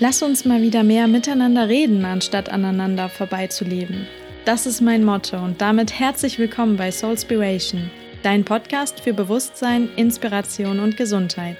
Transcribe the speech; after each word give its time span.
Lass 0.00 0.22
uns 0.22 0.44
mal 0.44 0.60
wieder 0.60 0.82
mehr 0.82 1.06
miteinander 1.06 1.68
reden, 1.68 2.04
anstatt 2.04 2.48
aneinander 2.48 3.08
vorbeizuleben. 3.08 4.08
Das 4.44 4.66
ist 4.66 4.80
mein 4.80 5.04
Motto 5.04 5.36
und 5.36 5.60
damit 5.60 6.00
herzlich 6.00 6.36
willkommen 6.36 6.76
bei 6.76 6.90
Soulspiration, 6.90 7.92
dein 8.24 8.44
Podcast 8.44 8.98
für 8.98 9.14
Bewusstsein, 9.14 9.88
Inspiration 9.94 10.80
und 10.80 10.96
Gesundheit. 10.96 11.56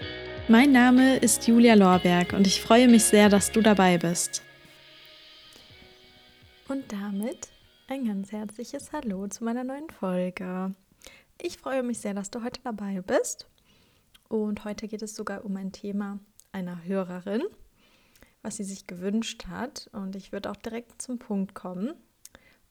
Mein 0.48 0.72
Name 0.72 1.16
ist 1.18 1.46
Julia 1.46 1.75
Lorberg 1.75 2.32
und 2.32 2.48
ich 2.48 2.61
freue 2.61 2.89
mich 2.89 3.04
sehr, 3.04 3.29
dass 3.29 3.52
du 3.52 3.61
dabei 3.61 3.98
bist. 3.98 4.43
Und 6.66 6.90
damit 6.90 7.50
ein 7.86 8.04
ganz 8.04 8.32
herzliches 8.32 8.93
Hallo 8.93 9.29
zu 9.29 9.44
meiner 9.44 9.62
neuen 9.62 9.90
Folge. 9.90 10.75
Ich 11.40 11.58
freue 11.58 11.85
mich 11.85 12.00
sehr, 12.00 12.14
dass 12.14 12.32
du 12.32 12.43
heute 12.43 12.61
dabei 12.64 13.00
bist. 13.00 13.46
Und 14.29 14.64
heute 14.64 14.89
geht 14.89 15.03
es 15.03 15.14
sogar 15.14 15.44
um 15.44 15.57
ein 15.57 15.71
Thema 15.71 16.18
einer 16.50 16.82
Hörerin 16.85 17.43
was 18.44 18.58
sie 18.58 18.64
sich 18.64 18.86
gewünscht 18.86 19.46
hat. 19.48 19.89
Und 19.93 20.14
ich 20.14 20.30
würde 20.30 20.50
auch 20.50 20.57
direkt 20.57 21.00
zum 21.03 21.18
Punkt 21.18 21.54
kommen. 21.54 21.94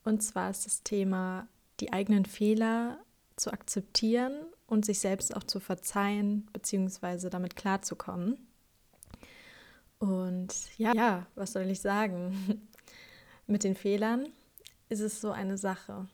Und 0.06 0.22
zwar 0.22 0.50
ist 0.52 0.66
das 0.66 0.84
Thema, 0.84 1.48
die 1.80 1.92
eigenen 1.92 2.26
Fehler 2.26 3.00
zu 3.36 3.52
akzeptieren 3.52 4.34
und 4.68 4.86
sich 4.86 5.00
selbst 5.00 5.36
auch 5.36 5.44
zu 5.44 5.60
verzeihen, 5.60 6.48
beziehungsweise 6.54 7.30
damit 7.30 7.56
klarzukommen. 7.56 8.38
Und 9.98 10.54
ja, 10.78 10.94
ja, 10.94 11.28
was 11.36 11.54
soll 11.54 11.64
ich 11.64 11.82
sagen? 11.82 12.68
Mit 13.48 13.64
den 13.64 13.76
Fehlern 13.76 14.28
ist 14.90 15.00
es 15.00 15.22
so 15.22 15.32
eine 15.32 15.58
Sache. 15.58 16.08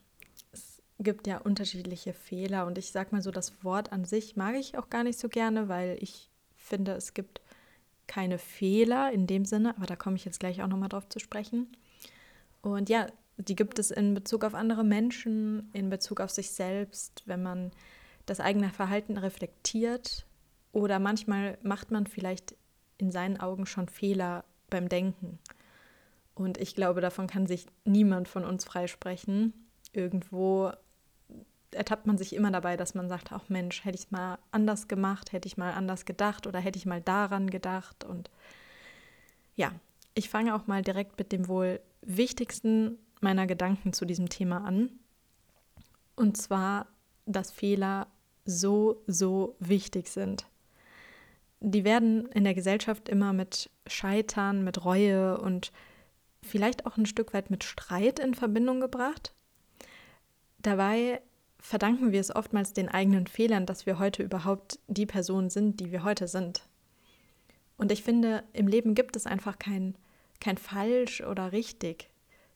Es 0.52 0.82
gibt 1.00 1.28
ja 1.28 1.40
unterschiedliche 1.40 2.14
Fehler 2.14 2.66
und 2.66 2.78
ich 2.78 2.92
sage 2.92 3.10
mal 3.12 3.22
so, 3.22 3.32
das 3.32 3.62
Wort 3.64 3.92
an 3.92 4.06
sich 4.06 4.38
mag 4.38 4.56
ich 4.56 4.78
auch 4.78 4.90
gar 4.90 5.04
nicht 5.04 5.20
so 5.20 5.28
gerne, 5.28 5.68
weil 5.68 5.98
ich 6.00 6.30
finde, 6.56 6.94
es 6.94 7.14
gibt 7.14 7.42
keine 8.10 8.40
Fehler 8.40 9.14
in 9.14 9.28
dem 9.28 9.46
Sinne, 9.46 9.78
aber 9.78 9.86
da 9.86 9.96
komme 9.96 10.18
ich 10.18 10.26
jetzt 10.26 10.42
gleich 10.42 10.62
auch 10.62 10.68
nochmal 10.68 10.90
drauf 10.90 11.08
zu 11.08 11.20
sprechen. 11.20 11.68
Und 12.62 12.90
ja, 12.90 13.08
die 13.38 13.56
gibt 13.56 13.80
es 13.80 13.92
in 13.92 14.14
Bezug 14.14 14.44
auf 14.44 14.54
andere 14.54 14.84
Menschen, 14.84 15.70
in 15.72 15.90
Bezug 15.90 16.20
auf 16.20 16.32
sich 16.32 16.52
selbst, 16.52 17.24
wenn 17.26 17.42
man 17.42 17.72
das 18.26 18.42
eigene 18.42 18.70
Verhalten 18.70 19.18
reflektiert 19.18 20.26
oder 20.74 21.00
manchmal 21.00 21.58
macht 21.64 21.92
man 21.92 22.06
vielleicht 22.08 22.56
in 22.98 23.12
seinen 23.12 23.40
Augen 23.40 23.66
schon 23.66 23.88
Fehler 23.88 24.44
beim 24.70 24.90
Denken. 24.90 25.40
Und 26.36 26.58
ich 26.58 26.76
glaube, 26.76 27.02
davon 27.02 27.28
kann 27.28 27.48
sich 27.48 27.68
niemand 27.86 28.28
von 28.28 28.44
uns 28.44 28.66
freisprechen. 28.66 29.54
Irgendwo 29.94 30.72
ertappt 31.72 32.08
man 32.08 32.18
sich 32.18 32.34
immer 32.34 32.52
dabei, 32.52 32.78
dass 32.78 32.96
man 32.96 33.10
sagt, 33.10 33.32
ach 33.32 33.50
Mensch, 33.50 33.86
hätte 33.86 33.96
ich 33.96 34.06
es 34.06 34.12
mal 34.12 34.38
anders 34.52 34.88
gemacht, 34.88 35.32
hätte 35.32 35.48
ich 35.48 35.58
mal 35.58 35.74
anders 35.74 36.06
gedacht 36.06 36.48
oder 36.48 36.60
hätte 36.60 36.78
ich 36.78 36.86
mal 36.86 37.02
daran 37.02 37.50
gedacht. 37.50 38.04
Und 38.04 38.30
ja, 39.56 39.72
ich 40.14 40.30
fange 40.30 40.56
auch 40.56 40.68
mal 40.68 40.82
direkt 40.82 41.18
mit 41.18 41.32
dem 41.32 41.48
wohl 41.48 41.80
wichtigsten 42.02 42.98
meiner 43.22 43.48
Gedanken 43.48 43.94
zu 43.94 44.06
diesem 44.06 44.30
Thema 44.30 44.66
an. 44.66 44.90
Und 46.16 46.38
zwar, 46.38 46.88
dass 47.26 47.52
Fehler 47.52 48.08
so, 48.46 49.04
so 49.08 49.56
wichtig 49.60 50.10
sind. 50.10 50.48
Die 51.62 51.84
werden 51.84 52.28
in 52.28 52.46
der 52.46 52.54
Gesellschaft 52.54 53.10
immer 53.10 53.34
mit 53.34 53.70
Scheitern, 53.86 54.64
mit 54.64 54.86
Reue 54.86 55.38
und 55.40 55.72
vielleicht 56.42 56.86
auch 56.86 56.98
ein 56.98 57.06
Stück 57.06 57.34
weit 57.34 57.50
mit 57.52 57.64
Streit 57.64 58.20
in 58.20 58.34
Verbindung 58.34 58.80
gebracht. 58.80 59.34
Dabei 60.60 61.22
verdanken 61.60 62.12
wir 62.12 62.20
es 62.20 62.36
oftmals 62.36 62.74
den 62.74 62.90
eigenen 62.90 63.28
Fehlern, 63.28 63.66
dass 63.66 63.86
wir 63.86 64.00
heute 64.00 64.24
überhaupt 64.24 64.80
die 64.88 65.06
Person 65.06 65.50
sind, 65.50 65.80
die 65.80 65.92
wir 65.92 66.04
heute 66.04 66.28
sind. 66.28 66.64
Und 67.78 67.92
ich 67.92 68.04
finde, 68.04 68.44
im 68.54 68.68
Leben 68.68 68.96
gibt 68.96 69.16
es 69.16 69.26
einfach 69.26 69.60
kein, 69.60 69.96
kein 70.40 70.58
falsch 70.58 71.22
oder 71.22 71.52
richtig. 71.52 72.10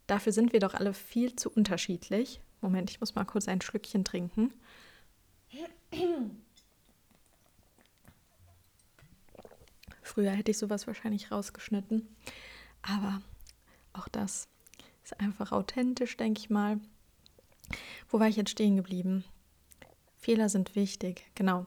Dafür 0.08 0.34
sind 0.34 0.52
wir 0.54 0.60
doch 0.60 0.74
alle 0.74 0.94
viel 0.94 1.36
zu 1.36 1.50
unterschiedlich. 1.50 2.42
Moment, 2.62 2.90
ich 2.92 3.00
muss 3.00 3.16
mal 3.16 3.26
kurz 3.26 3.48
ein 3.48 3.62
Schlückchen 3.62 4.04
trinken. 4.04 4.54
Früher 10.02 10.32
hätte 10.32 10.52
ich 10.52 10.58
sowas 10.58 10.88
wahrscheinlich 10.88 11.32
rausgeschnitten. 11.32 12.08
Aber 12.82 13.22
auch 13.94 14.08
das 14.08 14.48
ist 15.04 15.20
einfach 15.20 15.52
authentisch, 15.52 16.18
denke 16.18 16.40
ich 16.40 16.50
mal. 16.50 16.80
Wo 18.10 18.20
war 18.20 18.28
ich 18.28 18.36
jetzt 18.36 18.52
stehen 18.52 18.76
geblieben? 18.76 19.24
Fehler 20.16 20.50
sind 20.50 20.76
wichtig, 20.76 21.24
genau. 21.36 21.66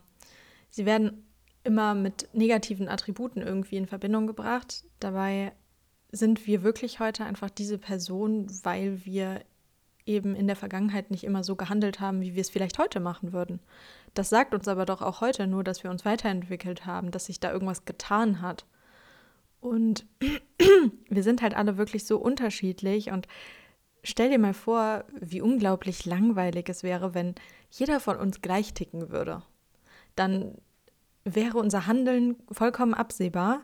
Sie 0.71 0.87
werden 0.87 1.25
immer 1.65 1.95
mit 1.95 2.29
negativen 2.33 2.89
Attributen 2.89 3.43
irgendwie 3.43 3.77
in 3.77 3.87
Verbindung 3.87 4.27
gebracht. 4.27 4.85
Dabei 5.01 5.53
sind 6.13 6.47
wir 6.47 6.63
wirklich 6.63 7.01
heute 7.01 7.25
einfach 7.25 7.51
diese 7.51 7.79
Person, 7.79 8.47
weil 8.63 9.05
wir 9.05 9.43
eben 10.07 10.37
in 10.37 10.47
der 10.47 10.57
Vergangenheit 10.57 11.11
nicht 11.11 11.25
immer 11.25 11.43
so 11.43 11.57
gehandelt 11.57 12.01
haben, 12.01 12.21
wie 12.21 12.35
wir 12.35 12.41
es 12.41 12.51
vielleicht 12.51 12.79
heute 12.79 13.01
machen 13.01 13.33
würden. 13.33 13.61
Das 14.15 14.31
sagt 14.31 14.55
uns 14.55 14.69
aber 14.69 14.87
doch 14.87 15.03
auch 15.03 15.21
heute 15.21 15.47
nur, 15.47 15.65
dass 15.65 15.83
wir 15.83 15.91
uns 15.91 16.05
weiterentwickelt 16.05 16.87
haben, 16.87 17.11
dass 17.11 17.27
sich 17.27 17.41
da 17.41 17.53
irgendwas 17.53 17.85
getan 17.85 18.41
hat. 18.41 18.65
Und 19.61 20.07
wir 21.09 21.23
sind 21.23 21.43
halt 21.43 21.55
alle 21.55 21.77
wirklich 21.77 22.07
so 22.07 22.19
unterschiedlich 22.19 23.11
und 23.11 23.27
Stell 24.09 24.31
dir 24.31 24.39
mal 24.39 24.55
vor, 24.55 25.05
wie 25.21 25.41
unglaublich 25.41 26.05
langweilig 26.05 26.69
es 26.69 26.85
wäre, 26.85 27.13
wenn 27.13 27.35
jeder 27.73 27.99
von 27.99 28.17
uns 28.17 28.41
gleich 28.41 28.73
ticken 28.73 29.11
würde. 29.11 29.43
Dann 30.15 30.59
wäre 31.25 31.59
unser 31.59 31.89
Handeln 31.89 32.37
vollkommen 32.53 32.95
absehbar 32.95 33.63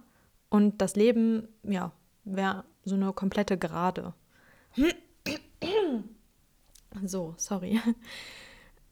und 0.50 0.82
das 0.82 0.96
Leben, 0.96 1.46
ja, 1.62 1.92
wäre 2.24 2.64
so 2.84 2.96
eine 2.96 3.12
komplette 3.12 3.56
Gerade. 3.56 4.14
So, 7.04 7.34
sorry. 7.36 7.80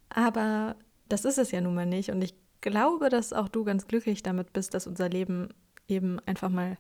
Aber 0.08 0.76
das 1.08 1.24
ist 1.24 1.38
es 1.38 1.50
ja 1.50 1.60
nun 1.60 1.74
mal 1.74 1.84
nicht 1.84 2.10
und 2.10 2.22
ich 2.22 2.34
glaube, 2.60 3.08
dass 3.08 3.32
auch 3.32 3.48
du 3.48 3.64
ganz 3.64 3.88
glücklich 3.88 4.22
damit 4.22 4.52
bist, 4.52 4.72
dass 4.74 4.86
unser 4.86 5.08
Leben 5.08 5.48
eben 5.88 6.20
einfach 6.26 6.48
mal 6.48 6.78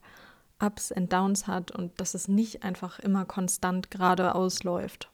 Ups 0.60 0.92
und 0.92 1.12
Downs 1.12 1.46
hat 1.46 1.70
und 1.70 1.98
dass 2.00 2.14
es 2.14 2.28
nicht 2.28 2.62
einfach 2.62 2.98
immer 2.98 3.24
konstant 3.24 3.90
geradeaus 3.90 4.62
läuft. 4.62 5.10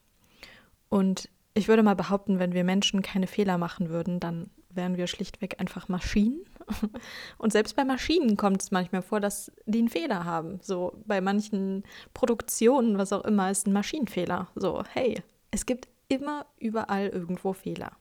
Und 0.88 1.28
ich 1.54 1.68
würde 1.68 1.82
mal 1.82 1.96
behaupten, 1.96 2.38
wenn 2.38 2.52
wir 2.52 2.64
Menschen 2.64 3.02
keine 3.02 3.26
Fehler 3.26 3.58
machen 3.58 3.88
würden, 3.88 4.20
dann 4.20 4.50
wären 4.76 4.96
wir 4.96 5.06
schlichtweg 5.06 5.58
einfach 5.58 5.88
Maschinen. 5.88 6.44
Und 7.38 7.52
selbst 7.52 7.74
bei 7.76 7.84
Maschinen 7.84 8.36
kommt 8.36 8.62
es 8.62 8.70
manchmal 8.70 9.02
vor, 9.02 9.20
dass 9.20 9.50
die 9.64 9.78
einen 9.78 9.88
Fehler 9.88 10.24
haben. 10.24 10.58
So 10.62 11.00
bei 11.06 11.20
manchen 11.20 11.84
Produktionen, 12.12 12.98
was 12.98 13.12
auch 13.12 13.24
immer, 13.24 13.50
ist 13.50 13.66
ein 13.66 13.72
Maschinenfehler. 13.72 14.48
So, 14.54 14.84
hey, 14.92 15.22
es 15.50 15.64
gibt 15.66 15.88
immer 16.08 16.46
überall 16.58 17.08
irgendwo 17.08 17.52
Fehler. 17.52 17.92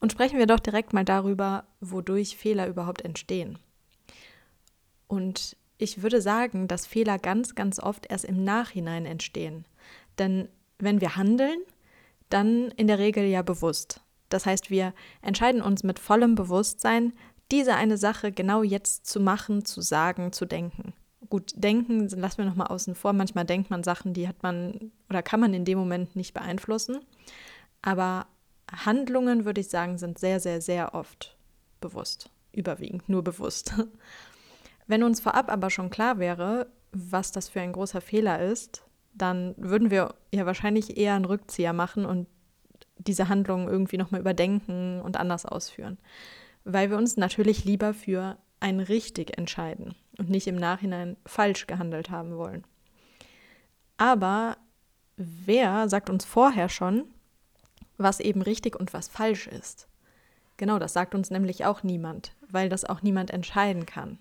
Und 0.00 0.12
sprechen 0.12 0.38
wir 0.38 0.46
doch 0.46 0.60
direkt 0.60 0.92
mal 0.92 1.04
darüber, 1.04 1.64
wodurch 1.80 2.36
Fehler 2.36 2.68
überhaupt 2.68 3.02
entstehen. 3.02 3.58
Und 5.08 5.56
ich 5.78 6.02
würde 6.02 6.20
sagen, 6.20 6.68
dass 6.68 6.86
Fehler 6.86 7.18
ganz, 7.18 7.54
ganz 7.54 7.80
oft 7.80 8.06
erst 8.10 8.24
im 8.24 8.44
Nachhinein 8.44 9.06
entstehen. 9.06 9.64
Denn 10.18 10.48
wenn 10.78 11.00
wir 11.00 11.16
handeln, 11.16 11.58
dann 12.28 12.70
in 12.72 12.86
der 12.86 12.98
Regel 12.98 13.24
ja 13.24 13.42
bewusst. 13.42 14.00
Das 14.28 14.46
heißt, 14.46 14.70
wir 14.70 14.94
entscheiden 15.22 15.62
uns 15.62 15.82
mit 15.82 15.98
vollem 15.98 16.34
Bewusstsein, 16.34 17.12
diese 17.52 17.74
eine 17.74 17.98
Sache 17.98 18.32
genau 18.32 18.62
jetzt 18.62 19.06
zu 19.06 19.20
machen, 19.20 19.64
zu 19.64 19.80
sagen, 19.80 20.32
zu 20.32 20.46
denken. 20.46 20.94
Gut, 21.28 21.52
denken 21.54 22.08
lassen 22.08 22.38
wir 22.38 22.44
nochmal 22.44 22.68
außen 22.68 22.94
vor. 22.94 23.12
Manchmal 23.12 23.44
denkt 23.44 23.70
man 23.70 23.82
Sachen, 23.82 24.14
die 24.14 24.28
hat 24.28 24.42
man 24.42 24.92
oder 25.08 25.22
kann 25.22 25.40
man 25.40 25.54
in 25.54 25.64
dem 25.64 25.78
Moment 25.78 26.16
nicht 26.16 26.34
beeinflussen. 26.34 27.00
Aber 27.82 28.26
Handlungen, 28.70 29.44
würde 29.44 29.60
ich 29.60 29.68
sagen, 29.68 29.98
sind 29.98 30.18
sehr, 30.18 30.40
sehr, 30.40 30.60
sehr 30.60 30.94
oft 30.94 31.36
bewusst. 31.80 32.30
Überwiegend 32.52 33.08
nur 33.08 33.22
bewusst. 33.22 33.74
Wenn 34.86 35.02
uns 35.02 35.20
vorab 35.20 35.50
aber 35.50 35.70
schon 35.70 35.90
klar 35.90 36.18
wäre, 36.18 36.66
was 36.92 37.32
das 37.32 37.48
für 37.48 37.60
ein 37.60 37.72
großer 37.72 38.00
Fehler 38.00 38.40
ist, 38.40 38.84
dann 39.14 39.54
würden 39.56 39.90
wir 39.90 40.14
ja 40.32 40.46
wahrscheinlich 40.46 40.96
eher 40.96 41.14
einen 41.14 41.24
Rückzieher 41.24 41.72
machen 41.72 42.04
und 42.04 42.26
diese 42.98 43.28
Handlung 43.28 43.68
irgendwie 43.68 43.96
nochmal 43.96 44.20
überdenken 44.20 45.00
und 45.00 45.16
anders 45.16 45.46
ausführen. 45.46 45.98
Weil 46.64 46.90
wir 46.90 46.96
uns 46.96 47.16
natürlich 47.16 47.64
lieber 47.64 47.94
für 47.94 48.38
ein 48.60 48.80
richtig 48.80 49.36
entscheiden 49.36 49.94
und 50.18 50.30
nicht 50.30 50.46
im 50.46 50.56
Nachhinein 50.56 51.16
falsch 51.26 51.66
gehandelt 51.66 52.10
haben 52.10 52.36
wollen. 52.36 52.64
Aber 53.96 54.56
wer 55.16 55.88
sagt 55.88 56.10
uns 56.10 56.24
vorher 56.24 56.68
schon, 56.68 57.04
was 57.96 58.20
eben 58.20 58.42
richtig 58.42 58.78
und 58.78 58.92
was 58.92 59.08
falsch 59.08 59.46
ist? 59.46 59.88
Genau, 60.56 60.78
das 60.78 60.92
sagt 60.92 61.14
uns 61.14 61.30
nämlich 61.30 61.64
auch 61.64 61.82
niemand, 61.82 62.32
weil 62.48 62.68
das 62.68 62.84
auch 62.84 63.02
niemand 63.02 63.30
entscheiden 63.30 63.86
kann. 63.86 64.18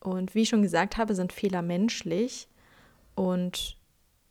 Und 0.00 0.34
wie 0.34 0.42
ich 0.42 0.48
schon 0.48 0.62
gesagt 0.62 0.96
habe, 0.96 1.14
sind 1.14 1.32
Fehler 1.32 1.62
menschlich. 1.62 2.48
Und 3.14 3.76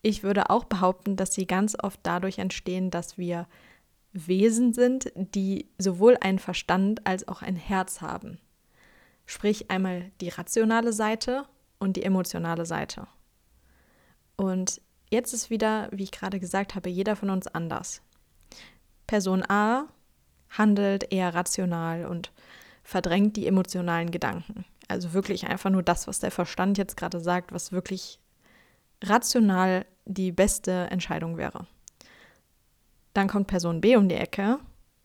ich 0.01 0.23
würde 0.23 0.49
auch 0.49 0.65
behaupten, 0.65 1.15
dass 1.15 1.33
sie 1.33 1.45
ganz 1.45 1.75
oft 1.81 1.99
dadurch 2.03 2.39
entstehen, 2.39 2.89
dass 2.89 3.17
wir 3.17 3.47
Wesen 4.13 4.73
sind, 4.73 5.11
die 5.15 5.67
sowohl 5.77 6.17
einen 6.21 6.39
Verstand 6.39 7.05
als 7.05 7.27
auch 7.27 7.41
ein 7.41 7.55
Herz 7.55 8.01
haben. 8.01 8.39
Sprich 9.25 9.69
einmal 9.69 10.11
die 10.21 10.29
rationale 10.29 10.93
Seite 10.93 11.45
und 11.79 11.97
die 11.97 12.03
emotionale 12.03 12.65
Seite. 12.65 13.07
Und 14.37 14.81
jetzt 15.09 15.33
ist 15.33 15.49
wieder, 15.49 15.89
wie 15.91 16.03
ich 16.03 16.11
gerade 16.11 16.39
gesagt 16.39 16.75
habe, 16.75 16.89
jeder 16.89 17.15
von 17.15 17.29
uns 17.29 17.47
anders. 17.47 18.01
Person 19.05 19.43
A 19.49 19.87
handelt 20.49 21.11
eher 21.11 21.33
rational 21.33 22.05
und 22.05 22.31
verdrängt 22.87 23.35
die 23.35 23.47
emotionalen 23.47 24.11
Gedanken. 24.11 24.63
Also 24.87 25.11
wirklich 25.11 25.45
einfach 25.45 25.69
nur 25.69 25.83
das, 25.83 26.07
was 26.07 26.19
der 26.19 26.31
Verstand 26.31 26.77
jetzt 26.77 26.95
gerade 26.95 27.19
sagt, 27.19 27.51
was 27.51 27.73
wirklich 27.73 28.17
rational 29.03 29.85
die 30.05 30.31
beste 30.31 30.71
Entscheidung 30.89 31.35
wäre. 31.35 31.67
Dann 33.13 33.27
kommt 33.27 33.47
Person 33.47 33.81
B 33.81 33.97
um 33.97 34.07
die 34.07 34.15
Ecke 34.15 34.59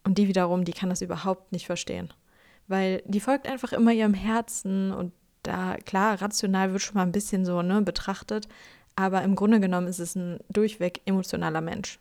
und 0.05 0.17
die 0.17 0.29
wiederum, 0.29 0.65
die 0.65 0.73
kann 0.73 0.91
das 0.91 1.03
überhaupt 1.03 1.51
nicht 1.51 1.67
verstehen, 1.67 2.15
weil 2.69 3.03
die 3.05 3.19
folgt 3.19 3.49
einfach 3.49 3.73
immer 3.73 3.91
ihrem 3.91 4.15
Herzen 4.15 4.93
und 4.93 5.13
da 5.43 5.77
klar 5.79 6.23
rational 6.23 6.71
wird 6.71 6.83
schon 6.83 6.95
mal 6.95 7.03
ein 7.03 7.11
bisschen 7.11 7.45
so 7.45 7.63
ne, 7.63 7.83
betrachtet, 7.83 8.47
aber 8.95 9.23
im 9.23 9.35
Grunde 9.35 9.59
genommen 9.59 9.89
ist 9.89 9.99
es 9.99 10.15
ein 10.15 10.39
durchweg 10.51 11.01
emotionaler 11.05 11.61
Mensch. 11.61 11.99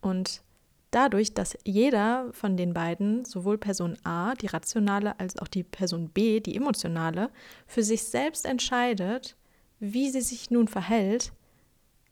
Und 0.00 0.40
dadurch, 0.94 1.34
dass 1.34 1.58
jeder 1.64 2.28
von 2.32 2.56
den 2.56 2.72
beiden, 2.72 3.24
sowohl 3.24 3.58
Person 3.58 3.96
A, 4.04 4.34
die 4.34 4.46
rationale, 4.46 5.18
als 5.18 5.38
auch 5.38 5.48
die 5.48 5.64
Person 5.64 6.08
B, 6.08 6.40
die 6.40 6.56
emotionale, 6.56 7.30
für 7.66 7.82
sich 7.82 8.04
selbst 8.04 8.46
entscheidet, 8.46 9.36
wie 9.80 10.10
sie 10.10 10.20
sich 10.20 10.50
nun 10.50 10.68
verhält, 10.68 11.32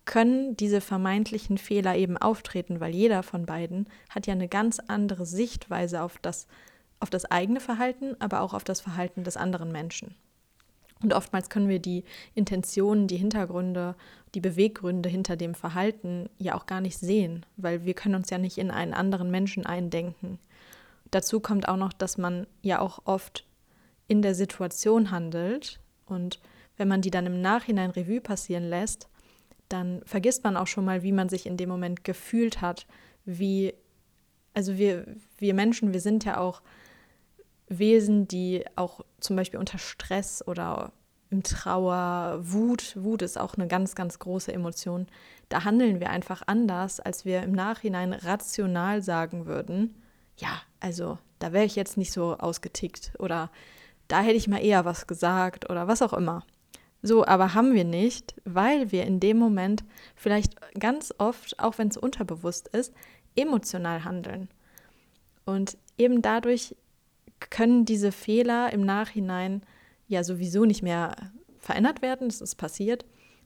können 0.04 0.56
diese 0.56 0.80
vermeintlichen 0.80 1.58
Fehler 1.58 1.96
eben 1.96 2.16
auftreten, 2.16 2.80
weil 2.80 2.94
jeder 2.94 3.22
von 3.22 3.46
beiden 3.46 3.88
hat 4.10 4.26
ja 4.26 4.32
eine 4.32 4.48
ganz 4.48 4.80
andere 4.80 5.26
Sichtweise 5.26 6.02
auf 6.02 6.18
das, 6.18 6.48
auf 6.98 7.08
das 7.08 7.24
eigene 7.24 7.60
Verhalten, 7.60 8.16
aber 8.18 8.40
auch 8.40 8.52
auf 8.52 8.64
das 8.64 8.80
Verhalten 8.80 9.22
des 9.22 9.36
anderen 9.36 9.70
Menschen. 9.70 10.16
Und 11.02 11.12
oftmals 11.12 11.50
können 11.50 11.68
wir 11.68 11.78
die 11.78 12.04
Intentionen, 12.34 13.06
die 13.06 13.16
Hintergründe, 13.16 13.94
die 14.34 14.40
Beweggründe 14.40 15.08
hinter 15.08 15.36
dem 15.36 15.54
Verhalten 15.54 16.28
ja 16.38 16.54
auch 16.54 16.66
gar 16.66 16.80
nicht 16.80 16.98
sehen, 16.98 17.44
weil 17.56 17.84
wir 17.84 17.94
können 17.94 18.14
uns 18.14 18.30
ja 18.30 18.38
nicht 18.38 18.58
in 18.58 18.70
einen 18.70 18.94
anderen 18.94 19.30
Menschen 19.30 19.66
eindenken. 19.66 20.38
Dazu 21.10 21.40
kommt 21.40 21.68
auch 21.68 21.76
noch, 21.76 21.92
dass 21.92 22.18
man 22.18 22.46
ja 22.62 22.80
auch 22.80 23.00
oft 23.04 23.44
in 24.08 24.22
der 24.22 24.34
Situation 24.34 25.10
handelt 25.10 25.80
und 26.06 26.40
wenn 26.76 26.88
man 26.88 27.02
die 27.02 27.10
dann 27.10 27.26
im 27.26 27.40
Nachhinein 27.40 27.90
Revue 27.90 28.20
passieren 28.20 28.68
lässt, 28.68 29.08
dann 29.68 30.02
vergisst 30.04 30.44
man 30.44 30.56
auch 30.56 30.66
schon 30.66 30.84
mal, 30.84 31.02
wie 31.02 31.12
man 31.12 31.28
sich 31.28 31.46
in 31.46 31.56
dem 31.56 31.68
Moment 31.68 32.04
gefühlt 32.04 32.60
hat, 32.60 32.86
wie, 33.24 33.74
also 34.54 34.76
wir, 34.78 35.06
wir 35.38 35.54
Menschen, 35.54 35.92
wir 35.92 36.00
sind 36.00 36.24
ja 36.24 36.38
auch 36.38 36.62
Wesen, 37.78 38.28
die 38.28 38.64
auch 38.76 39.00
zum 39.20 39.36
Beispiel 39.36 39.60
unter 39.60 39.78
Stress 39.78 40.46
oder 40.46 40.92
im 41.30 41.42
Trauer, 41.42 42.40
Wut, 42.42 42.94
Wut 42.96 43.22
ist 43.22 43.38
auch 43.38 43.54
eine 43.54 43.66
ganz, 43.66 43.94
ganz 43.94 44.18
große 44.18 44.52
Emotion. 44.52 45.06
Da 45.48 45.64
handeln 45.64 45.98
wir 45.98 46.10
einfach 46.10 46.42
anders, 46.46 47.00
als 47.00 47.24
wir 47.24 47.42
im 47.42 47.52
Nachhinein 47.52 48.12
rational 48.12 49.02
sagen 49.02 49.46
würden, 49.46 49.94
ja, 50.36 50.60
also 50.80 51.18
da 51.38 51.52
wäre 51.52 51.64
ich 51.64 51.76
jetzt 51.76 51.96
nicht 51.96 52.12
so 52.12 52.36
ausgetickt 52.36 53.12
oder 53.18 53.50
da 54.08 54.20
hätte 54.20 54.36
ich 54.36 54.48
mal 54.48 54.62
eher 54.62 54.84
was 54.84 55.06
gesagt 55.06 55.70
oder 55.70 55.88
was 55.88 56.02
auch 56.02 56.12
immer. 56.12 56.44
So, 57.02 57.26
aber 57.26 57.54
haben 57.54 57.74
wir 57.74 57.84
nicht, 57.84 58.34
weil 58.44 58.92
wir 58.92 59.04
in 59.04 59.18
dem 59.18 59.38
Moment 59.38 59.84
vielleicht 60.14 60.54
ganz 60.78 61.12
oft, 61.18 61.58
auch 61.58 61.78
wenn 61.78 61.88
es 61.88 61.96
unterbewusst 61.96 62.68
ist, 62.68 62.92
emotional 63.34 64.04
handeln. 64.04 64.48
Und 65.44 65.76
eben 65.98 66.22
dadurch 66.22 66.76
können 67.50 67.84
diese 67.84 68.12
Fehler 68.12 68.72
im 68.72 68.82
Nachhinein 68.82 69.62
ja 70.08 70.24
sowieso 70.24 70.64
nicht 70.64 70.82
mehr 70.82 71.14
verändert 71.58 72.02
werden, 72.02 72.28
das 72.28 72.40
ist 72.40 72.56
passiert, 72.56 73.04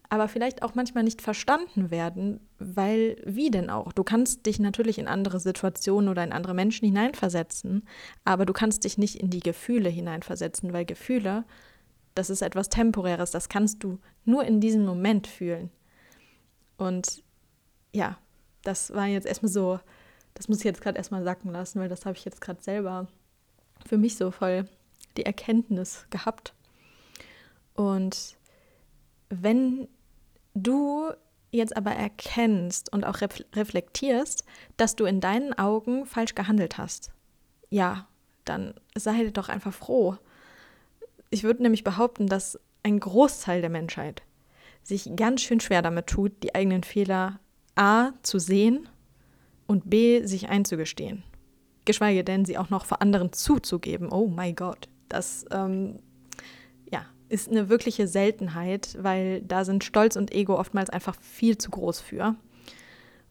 aber 0.09 0.29
vielleicht 0.29 0.63
auch 0.63 0.75
manchmal 0.75 1.05
nicht 1.05 1.21
verstanden 1.21 1.91
werden, 1.91 2.41
weil 2.59 3.17
wie 3.25 3.51
denn 3.51 3.71
auch? 3.71 3.93
Du 3.93 4.05
kannst 4.05 4.47
dich 4.47 4.59
natürlich 4.61 4.99
in 4.99 5.09
andere 5.09 5.41
Situationen 5.41 6.09
oder 6.09 6.23
in 6.23 6.33
andere 6.33 6.55
Menschen 6.55 6.87
hineinversetzen, 6.87 7.87
aber 8.25 8.47
du 8.47 8.53
kannst 8.53 8.85
dich 8.85 8.99
nicht 8.99 9.17
in 9.17 9.31
die 9.31 9.41
Gefühle 9.41 9.89
hineinversetzen, 9.89 10.73
weil 10.73 10.85
Gefühle 10.85 11.45
das 12.17 12.31
ist 12.31 12.43
etwas 12.43 12.69
Temporäres, 12.69 13.31
das 13.31 13.49
kannst 13.49 13.85
du 13.85 14.01
nur 14.25 14.45
in 14.45 14.61
diesem 14.61 14.85
Moment 14.85 15.27
fühlen. 15.27 15.71
Und 16.79 17.23
ja, 17.93 18.19
das 18.63 18.93
war 18.93 19.07
jetzt 19.07 19.27
erstmal 19.27 19.53
so, 19.53 19.79
das 20.35 20.49
muss 20.49 20.59
ich 20.59 20.65
jetzt 20.65 20.81
gerade 20.81 20.99
erstmal 20.99 21.23
sacken 21.23 21.53
lassen, 21.53 21.79
weil 21.79 21.89
das 21.89 22.07
habe 22.07 22.17
ich 22.17 22.25
jetzt 22.25 22.41
gerade 22.41 22.61
selber 22.63 23.07
für 23.85 23.99
mich 23.99 24.17
so 24.17 24.31
voll 24.31 24.69
die 25.17 25.27
Erkenntnis 25.27 26.07
gehabt. 26.11 26.55
Und 27.75 28.37
wenn 29.29 29.89
du 30.55 31.11
jetzt 31.51 31.77
aber 31.77 31.93
erkennst 31.93 32.93
und 32.93 33.05
auch 33.05 33.21
reflektierst, 33.55 34.45
dass 34.77 34.97
du 34.97 35.05
in 35.05 35.21
deinen 35.21 35.53
Augen 35.59 36.07
falsch 36.07 36.35
gehandelt 36.35 36.79
hast, 36.79 37.13
ja, 37.71 38.09
dann 38.45 38.75
sei 38.95 39.31
doch 39.31 39.49
einfach 39.49 39.73
froh, 39.73 40.17
ich 41.31 41.43
würde 41.43 41.63
nämlich 41.63 41.85
behaupten, 41.85 42.27
dass 42.27 42.59
ein 42.83 43.01
Großteil 43.01 43.61
der 43.61 43.71
Menschheit 43.71 44.23
sich 44.83 45.11
ganz 45.17 45.43
schön 45.43 45.59
schwer 45.59 45.83
damit 45.83 46.07
tut, 46.07 46.43
die 46.43 46.55
eigenen 46.55 46.85
Fehler 46.85 47.41
A 47.75 48.13
zu 48.23 48.39
sehen 48.39 48.89
und 49.67 49.91
B 49.91 50.25
sich 50.25 50.49
einzugestehen. 50.49 51.25
Geschweige 51.87 52.25
denn, 52.25 52.45
sie 52.45 52.59
auch 52.59 52.69
noch 52.69 52.85
vor 52.85 53.01
anderen 53.01 53.33
zuzugeben. 53.33 54.11
Oh 54.13 54.29
mein 54.29 54.55
Gott, 54.55 54.89
das 55.09 55.47
ähm, 55.51 56.01
ja, 56.91 57.07
ist 57.29 57.49
eine 57.49 57.69
wirkliche 57.69 58.07
Seltenheit, 58.07 58.99
weil 59.01 59.41
da 59.43 59.65
sind 59.65 59.85
Stolz 59.85 60.17
und 60.17 60.33
Ego 60.33 60.59
oftmals 60.59 60.91
einfach 60.91 61.17
viel 61.21 61.57
zu 61.57 61.71
groß 61.71 62.01
für. 62.01 62.37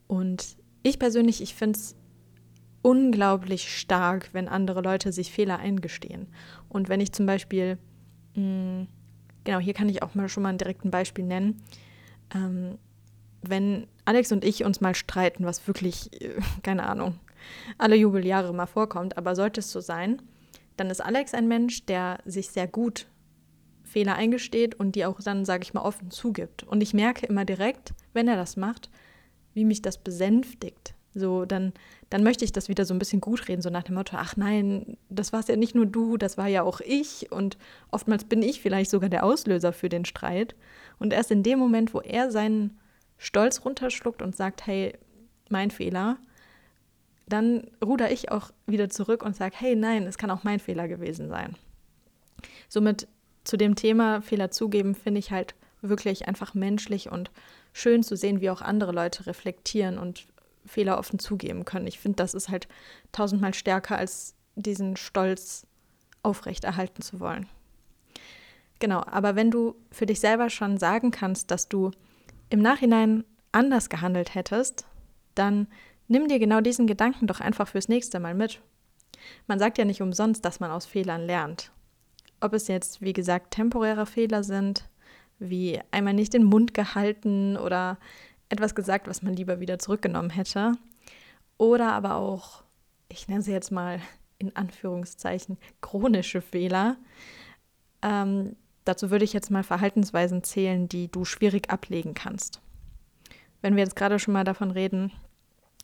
Und 0.08 0.58
ich 0.82 1.00
persönlich, 1.00 1.42
ich 1.42 1.54
finde 1.54 1.78
es 1.78 1.96
unglaublich 2.82 3.76
stark, 3.76 4.30
wenn 4.34 4.48
andere 4.48 4.82
Leute 4.82 5.12
sich 5.12 5.32
Fehler 5.32 5.58
eingestehen. 5.58 6.28
Und 6.70 6.88
wenn 6.88 7.00
ich 7.00 7.12
zum 7.12 7.26
Beispiel, 7.26 7.78
mh, 8.36 8.44
mm, 8.44 8.88
genau, 9.44 9.60
hier 9.60 9.74
kann 9.74 9.90
ich 9.90 10.04
auch 10.04 10.14
mal 10.14 10.30
schon 10.30 10.44
mal 10.44 10.50
ein 10.50 10.60
direkten 10.60 10.92
Beispiel 10.92 11.26
nennen, 11.26 11.62
ähm, 12.34 12.78
wenn 13.42 13.88
Alex 14.06 14.32
und 14.32 14.44
ich 14.44 14.64
uns 14.64 14.82
mal 14.82 14.96
streiten, 14.96 15.46
was 15.46 15.68
wirklich, 15.68 16.22
äh, 16.22 16.40
keine 16.64 16.86
Ahnung, 16.86 17.20
alle 17.78 17.96
Jubeljahre 17.96 18.54
mal 18.54 18.66
vorkommt, 18.66 19.18
aber 19.18 19.36
sollte 19.36 19.60
es 19.60 19.72
so 19.72 19.80
sein, 19.80 20.22
dann 20.78 20.90
ist 20.90 21.02
Alex 21.02 21.34
ein 21.34 21.48
Mensch, 21.48 21.86
der 21.86 22.20
sich 22.26 22.50
sehr 22.50 22.68
gut 22.68 23.08
Fehler 23.84 24.16
eingesteht 24.16 24.76
und 24.76 24.96
die 24.96 25.06
auch 25.06 25.20
dann, 25.22 25.46
sage 25.46 25.64
ich 25.64 25.74
mal, 25.74 25.82
offen 25.82 26.12
zugibt. 26.12 26.64
Und 26.64 26.82
ich 26.82 26.94
merke 26.94 27.26
immer 27.26 27.46
direkt, 27.46 27.94
wenn 28.14 28.28
er 28.28 28.36
das 28.36 28.58
macht, 28.58 28.90
wie 29.54 29.66
mich 29.66 29.82
das 29.82 29.98
besänftigt. 29.98 30.96
So, 31.14 31.46
dann, 31.46 31.72
dann 32.10 32.24
möchte 32.24 32.44
ich 32.44 32.52
das 32.52 32.68
wieder 32.68 32.84
so 32.84 32.94
ein 32.94 33.00
bisschen 33.00 33.22
gut 33.22 33.48
reden, 33.48 33.62
so 33.62 33.70
nach 33.70 33.84
dem 33.84 33.96
Motto, 33.96 34.18
ach 34.20 34.36
nein, 34.36 34.98
das 35.10 35.32
war 35.32 35.40
es 35.40 35.48
ja 35.48 35.56
nicht 35.56 35.74
nur 35.74 35.86
du, 35.86 36.18
das 36.18 36.38
war 36.38 36.48
ja 36.48 36.64
auch 36.64 36.82
ich. 36.82 37.32
Und 37.32 37.58
oftmals 37.90 38.26
bin 38.26 38.42
ich 38.42 38.60
vielleicht 38.60 38.92
sogar 38.92 39.08
der 39.08 39.24
Auslöser 39.24 39.72
für 39.72 39.88
den 39.88 40.04
Streit. 40.04 40.56
Und 41.00 41.14
erst 41.14 41.32
in 41.32 41.42
dem 41.42 41.58
Moment, 41.58 41.94
wo 41.94 42.02
er 42.02 42.32
seinen 42.32 42.78
Stolz 43.18 43.64
runterschluckt 43.64 44.22
und 44.22 44.36
sagt, 44.36 44.68
hey, 44.68 44.94
mein 45.50 45.72
Fehler, 45.72 46.18
dann 47.28 47.68
ruder 47.84 48.12
ich 48.12 48.32
auch 48.32 48.52
wieder 48.68 48.90
zurück 48.90 49.24
und 49.24 49.36
sage, 49.36 49.56
hey, 49.58 49.76
nein, 49.76 50.04
es 50.04 50.18
kann 50.18 50.32
auch 50.32 50.44
mein 50.44 50.60
Fehler 50.60 50.88
gewesen 50.88 51.30
sein. 51.30 51.56
Somit 52.70 53.08
zu 53.44 53.58
dem 53.58 53.76
Thema 53.76 54.22
Fehler 54.22 54.52
zugeben, 54.52 54.96
finde 54.96 55.20
ich 55.20 55.32
halt 55.32 55.56
wirklich 55.82 56.28
einfach 56.28 56.54
menschlich 56.54 57.12
und 57.12 57.32
schön 57.74 58.04
zu 58.04 58.16
sehen, 58.16 58.42
wie 58.42 58.50
auch 58.50 58.62
andere 58.62 58.92
Leute 58.92 59.28
reflektieren 59.28 59.98
und 59.98 60.26
Fehler 60.66 60.98
offen 60.98 61.20
zugeben 61.20 61.66
können. 61.66 61.88
Ich 61.88 62.00
finde, 62.00 62.18
das 62.18 62.34
ist 62.34 62.50
halt 62.50 62.68
tausendmal 63.12 63.54
stärker, 63.54 63.98
als 63.98 64.36
diesen 64.56 64.98
Stolz 64.98 65.68
aufrechterhalten 66.24 67.02
zu 67.02 67.20
wollen. 67.20 67.48
Genau, 68.80 69.04
aber 69.06 69.36
wenn 69.36 69.52
du 69.52 69.76
für 69.92 70.06
dich 70.06 70.20
selber 70.20 70.50
schon 70.50 70.78
sagen 70.78 71.12
kannst, 71.12 71.52
dass 71.52 71.70
du 71.70 71.92
im 72.50 72.62
Nachhinein 72.62 73.24
anders 73.52 73.90
gehandelt 73.90 74.36
hättest, 74.36 74.86
dann 75.34 75.68
nimm 76.08 76.28
dir 76.28 76.40
genau 76.40 76.62
diesen 76.62 76.88
Gedanken 76.88 77.28
doch 77.28 77.40
einfach 77.40 77.68
fürs 77.68 77.88
nächste 77.88 78.20
Mal 78.20 78.34
mit. 78.34 78.62
Man 79.48 79.60
sagt 79.60 79.78
ja 79.78 79.86
nicht 79.86 80.02
umsonst, 80.02 80.44
dass 80.46 80.60
man 80.60 80.72
aus 80.72 80.86
Fehlern 80.86 81.26
lernt. 81.26 81.72
Ob 82.42 82.54
es 82.54 82.68
jetzt, 82.68 83.02
wie 83.02 83.14
gesagt, 83.14 83.52
temporäre 83.52 84.06
Fehler 84.06 84.44
sind, 84.44 84.88
wie 85.40 85.80
einmal 85.92 86.14
nicht 86.14 86.34
den 86.34 86.44
Mund 86.44 86.74
gehalten 86.74 87.58
oder 87.58 87.98
etwas 88.50 88.76
gesagt, 88.76 89.08
was 89.08 89.22
man 89.22 89.34
lieber 89.34 89.60
wieder 89.60 89.80
zurückgenommen 89.80 90.30
hätte. 90.30 90.74
Oder 91.58 91.94
aber 91.94 92.16
auch, 92.16 92.64
ich 93.10 93.28
nenne 93.28 93.42
sie 93.42 93.52
jetzt 93.52 93.72
mal 93.72 94.00
in 94.38 94.56
Anführungszeichen, 94.56 95.58
chronische 95.82 96.42
Fehler. 96.42 96.98
Ähm, 98.02 98.56
dazu 98.84 99.10
würde 99.10 99.26
ich 99.26 99.34
jetzt 99.34 99.50
mal 99.50 99.64
Verhaltensweisen 99.64 100.44
zählen, 100.44 100.88
die 100.90 101.10
du 101.10 101.26
schwierig 101.26 101.70
ablegen 101.70 102.14
kannst. 102.14 102.62
Wenn 103.62 103.76
wir 103.76 103.84
jetzt 103.84 103.96
gerade 103.96 104.20
schon 104.20 104.34
mal 104.34 104.44
davon 104.44 104.72
reden, 104.72 105.12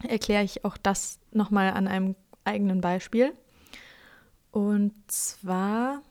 erkläre 0.03 0.43
ich 0.43 0.65
auch 0.65 0.77
das 0.77 1.19
nochmal 1.31 1.71
an 1.71 1.87
einem 1.87 2.15
eigenen 2.43 2.81
Beispiel. 2.81 3.33
Und 4.51 4.93
zwar 5.07 6.01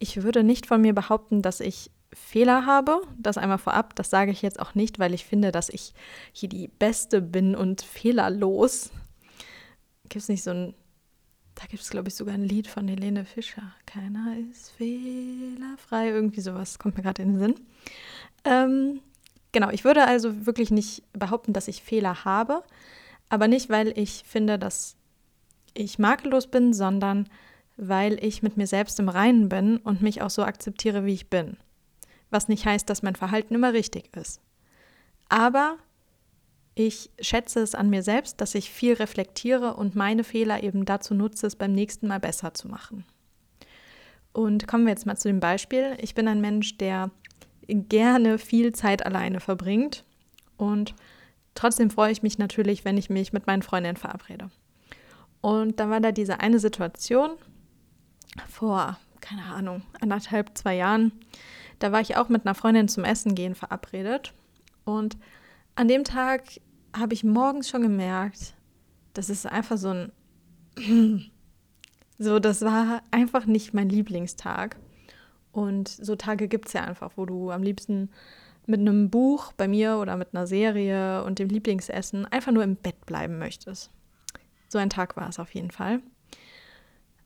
ich 0.00 0.22
würde 0.22 0.42
nicht 0.42 0.66
von 0.66 0.80
mir 0.80 0.94
behaupten, 0.94 1.42
dass 1.42 1.60
ich 1.60 1.92
Fehler 2.12 2.66
habe. 2.66 3.02
Das 3.18 3.38
einmal 3.38 3.58
vorab. 3.58 3.94
Das 3.94 4.10
sage 4.10 4.32
ich 4.32 4.42
jetzt 4.42 4.58
auch 4.58 4.74
nicht, 4.74 4.98
weil 4.98 5.14
ich 5.14 5.24
finde, 5.24 5.52
dass 5.52 5.68
ich 5.68 5.92
hier 6.32 6.48
die 6.48 6.66
Beste 6.66 7.22
bin 7.22 7.54
und 7.54 7.82
fehlerlos. 7.82 8.90
Gibt 10.04 10.16
es 10.16 10.28
nicht 10.28 10.42
so 10.42 10.50
ein. 10.50 10.74
Da 11.54 11.66
gibt 11.66 11.82
es, 11.82 11.90
glaube 11.90 12.08
ich, 12.08 12.14
sogar 12.14 12.34
ein 12.34 12.44
Lied 12.44 12.66
von 12.66 12.88
Helene 12.88 13.26
Fischer. 13.26 13.74
Keiner 13.84 14.34
ist 14.50 14.70
fehlerfrei. 14.70 16.08
Irgendwie 16.08 16.40
sowas 16.40 16.78
kommt 16.78 16.96
mir 16.96 17.02
gerade 17.02 17.22
in 17.22 17.34
den 17.34 17.38
Sinn. 17.38 17.54
Ähm, 18.44 19.00
genau, 19.52 19.70
ich 19.70 19.84
würde 19.84 20.06
also 20.06 20.46
wirklich 20.46 20.70
nicht 20.70 21.02
behaupten, 21.12 21.52
dass 21.52 21.68
ich 21.68 21.82
Fehler 21.82 22.24
habe. 22.24 22.62
Aber 23.28 23.48
nicht, 23.48 23.70
weil 23.70 23.96
ich 23.96 24.24
finde, 24.26 24.58
dass 24.58 24.96
ich 25.74 25.98
makellos 25.98 26.48
bin, 26.48 26.72
sondern 26.72 27.28
weil 27.76 28.22
ich 28.24 28.42
mit 28.42 28.56
mir 28.56 28.66
selbst 28.66 28.98
im 28.98 29.08
Reinen 29.08 29.48
bin 29.48 29.78
und 29.78 30.02
mich 30.02 30.20
auch 30.22 30.30
so 30.30 30.42
akzeptiere, 30.42 31.04
wie 31.04 31.14
ich 31.14 31.30
bin 31.30 31.56
was 32.30 32.48
nicht 32.48 32.64
heißt, 32.64 32.88
dass 32.88 33.02
mein 33.02 33.16
Verhalten 33.16 33.54
immer 33.54 33.72
richtig 33.72 34.16
ist. 34.16 34.40
Aber 35.28 35.76
ich 36.74 37.10
schätze 37.20 37.60
es 37.60 37.74
an 37.74 37.90
mir 37.90 38.02
selbst, 38.02 38.40
dass 38.40 38.54
ich 38.54 38.70
viel 38.70 38.94
reflektiere 38.94 39.74
und 39.74 39.96
meine 39.96 40.24
Fehler 40.24 40.62
eben 40.62 40.84
dazu 40.84 41.14
nutze, 41.14 41.46
es 41.46 41.56
beim 41.56 41.72
nächsten 41.72 42.06
Mal 42.06 42.20
besser 42.20 42.54
zu 42.54 42.68
machen. 42.68 43.04
Und 44.32 44.68
kommen 44.68 44.84
wir 44.84 44.92
jetzt 44.92 45.06
mal 45.06 45.16
zu 45.16 45.28
dem 45.28 45.40
Beispiel. 45.40 45.96
Ich 46.00 46.14
bin 46.14 46.28
ein 46.28 46.40
Mensch, 46.40 46.78
der 46.78 47.10
gerne 47.74 48.38
viel 48.38 48.72
Zeit 48.72 49.04
alleine 49.04 49.40
verbringt 49.40 50.04
und 50.56 50.94
trotzdem 51.54 51.90
freue 51.90 52.12
ich 52.12 52.22
mich 52.22 52.38
natürlich, 52.38 52.84
wenn 52.84 52.96
ich 52.96 53.10
mich 53.10 53.32
mit 53.32 53.46
meinen 53.46 53.62
Freundinnen 53.62 53.96
verabrede. 53.96 54.50
Und 55.40 55.80
dann 55.80 55.90
war 55.90 56.00
da 56.00 56.12
diese 56.12 56.40
eine 56.40 56.58
Situation 56.58 57.30
vor, 58.48 58.98
keine 59.20 59.44
Ahnung, 59.44 59.82
anderthalb, 60.00 60.56
zwei 60.56 60.76
Jahren, 60.76 61.12
da 61.78 61.92
war 61.92 62.00
ich 62.00 62.16
auch 62.16 62.28
mit 62.28 62.46
einer 62.46 62.54
Freundin 62.54 62.88
zum 62.88 63.04
Essen 63.04 63.34
gehen 63.34 63.54
verabredet. 63.54 64.34
Und 64.84 65.16
an 65.74 65.88
dem 65.88 66.04
Tag 66.04 66.42
habe 66.94 67.14
ich 67.14 67.24
morgens 67.24 67.68
schon 67.68 67.82
gemerkt, 67.82 68.54
das 69.14 69.30
ist 69.30 69.46
einfach 69.46 69.78
so 69.78 69.88
ein. 69.88 70.12
so, 72.18 72.38
das 72.38 72.62
war 72.62 73.02
einfach 73.10 73.46
nicht 73.46 73.74
mein 73.74 73.88
Lieblingstag. 73.88 74.76
Und 75.52 75.88
so 75.88 76.16
Tage 76.16 76.48
gibt 76.48 76.68
es 76.68 76.74
ja 76.74 76.84
einfach, 76.84 77.12
wo 77.16 77.26
du 77.26 77.50
am 77.50 77.62
liebsten 77.62 78.10
mit 78.66 78.80
einem 78.80 79.10
Buch 79.10 79.52
bei 79.52 79.68
mir 79.68 79.98
oder 79.98 80.16
mit 80.16 80.28
einer 80.32 80.46
Serie 80.46 81.24
und 81.24 81.38
dem 81.38 81.48
Lieblingsessen 81.48 82.26
einfach 82.26 82.52
nur 82.52 82.62
im 82.62 82.76
Bett 82.76 83.04
bleiben 83.06 83.38
möchtest. 83.38 83.90
So 84.68 84.78
ein 84.78 84.90
Tag 84.90 85.16
war 85.16 85.28
es 85.28 85.38
auf 85.38 85.52
jeden 85.54 85.72
Fall. 85.72 86.00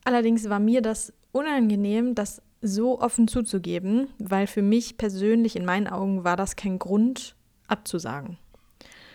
Allerdings 0.04 0.48
war 0.48 0.60
mir 0.60 0.80
das 0.80 1.12
unangenehm, 1.32 2.14
dass 2.14 2.42
so 2.62 3.00
offen 3.00 3.28
zuzugeben, 3.28 4.08
weil 4.18 4.46
für 4.46 4.62
mich 4.62 4.96
persönlich 4.96 5.54
in 5.54 5.66
meinen 5.66 5.86
Augen 5.86 6.24
war 6.24 6.36
das 6.36 6.56
kein 6.56 6.78
Grund 6.78 7.36
abzusagen. 7.66 8.38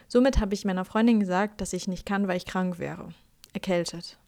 Somit 0.07 0.39
habe 0.39 0.53
ich 0.53 0.65
meiner 0.65 0.85
Freundin 0.85 1.19
gesagt, 1.19 1.61
dass 1.61 1.73
ich 1.73 1.87
nicht 1.87 2.05
kann, 2.05 2.27
weil 2.27 2.37
ich 2.37 2.45
krank 2.45 2.77
wäre, 2.77 3.09
erkältet. 3.53 4.18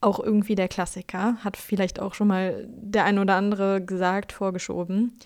Auch 0.00 0.20
irgendwie 0.20 0.54
der 0.54 0.68
Klassiker, 0.68 1.36
hat 1.42 1.56
vielleicht 1.56 2.00
auch 2.00 2.14
schon 2.14 2.28
mal 2.28 2.66
der 2.68 3.04
ein 3.04 3.18
oder 3.18 3.34
andere 3.34 3.84
gesagt, 3.84 4.32
vorgeschoben. 4.32 5.16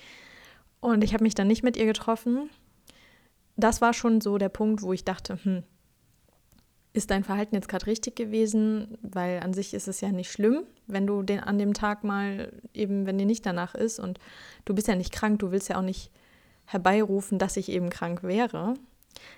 Und 0.80 1.04
ich 1.04 1.12
habe 1.12 1.24
mich 1.24 1.34
dann 1.34 1.46
nicht 1.46 1.62
mit 1.62 1.76
ihr 1.76 1.86
getroffen. 1.86 2.50
Das 3.56 3.80
war 3.80 3.92
schon 3.92 4.20
so 4.20 4.38
der 4.38 4.48
Punkt, 4.48 4.82
wo 4.82 4.92
ich 4.92 5.04
dachte, 5.04 5.38
hm, 5.42 5.62
ist 6.92 7.10
dein 7.10 7.24
Verhalten 7.24 7.54
jetzt 7.54 7.68
gerade 7.68 7.86
richtig 7.86 8.16
gewesen? 8.16 8.98
Weil 9.02 9.40
an 9.40 9.54
sich 9.54 9.74
ist 9.74 9.88
es 9.88 10.00
ja 10.00 10.10
nicht 10.10 10.30
schlimm, 10.30 10.64
wenn 10.86 11.06
du 11.06 11.22
den 11.22 11.40
an 11.40 11.58
dem 11.58 11.74
Tag 11.74 12.04
mal 12.04 12.52
eben, 12.74 13.06
wenn 13.06 13.18
dir 13.18 13.26
nicht 13.26 13.46
danach 13.46 13.74
ist 13.74 13.98
und 13.98 14.18
du 14.64 14.74
bist 14.74 14.88
ja 14.88 14.94
nicht 14.94 15.12
krank, 15.12 15.38
du 15.38 15.50
willst 15.50 15.68
ja 15.68 15.78
auch 15.78 15.82
nicht 15.82 16.10
herbeirufen, 16.66 17.38
dass 17.38 17.56
ich 17.56 17.70
eben 17.70 17.90
krank 17.90 18.22
wäre. 18.22 18.74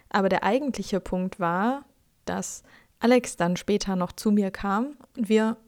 Aber 0.09 0.29
der 0.29 0.45
eigentliche 0.45 1.01
Punkt 1.01 1.41
war, 1.41 1.85
dass 2.25 2.63
Alex 3.05 3.37
dann 3.37 3.59
später 3.59 3.97
noch 3.97 4.13
zu 4.13 4.31
mir 4.31 4.51
kam 4.51 4.97
und 5.15 5.29
wir 5.29 5.59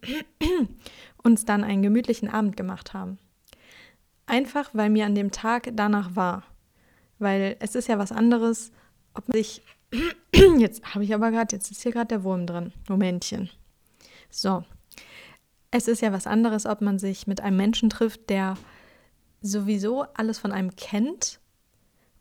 uns 1.22 1.44
dann 1.44 1.64
einen 1.64 1.82
gemütlichen 1.82 2.30
Abend 2.30 2.56
gemacht 2.56 2.94
haben. 2.94 3.18
Einfach, 4.24 4.70
weil 4.72 4.88
mir 4.88 5.04
an 5.04 5.14
dem 5.14 5.30
Tag 5.30 5.68
danach 5.74 6.16
war. 6.16 6.44
Weil 7.18 7.56
es 7.60 7.74
ist 7.74 7.88
ja 7.88 7.98
was 7.98 8.10
anderes, 8.10 8.72
ob 9.12 9.28
man 9.28 9.36
sich 9.36 9.60
Jetzt 10.58 10.94
habe 10.94 11.04
ich 11.04 11.14
aber 11.14 11.30
gerade, 11.30 11.54
jetzt 11.54 11.70
ist 11.70 11.82
hier 11.82 11.92
gerade 11.92 12.08
der 12.08 12.24
Wurm 12.24 12.46
drin. 12.46 12.72
Momentchen. 12.88 13.50
So. 14.30 14.64
Es 15.70 15.88
ist 15.88 16.00
ja 16.00 16.12
was 16.12 16.26
anderes, 16.26 16.64
ob 16.64 16.80
man 16.80 16.98
sich 16.98 17.26
mit 17.26 17.42
einem 17.42 17.58
Menschen 17.58 17.90
trifft, 17.90 18.30
der 18.30 18.56
sowieso 19.42 20.02
alles 20.14 20.38
von 20.38 20.52
einem 20.52 20.74
kennt 20.76 21.38